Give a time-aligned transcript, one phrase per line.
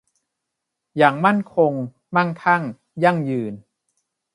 [0.97, 1.71] อย่างมั่นคง
[2.15, 2.63] มั่งคั่ง
[3.03, 3.53] ยั่งยืน